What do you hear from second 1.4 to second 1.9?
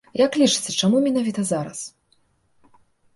зараз?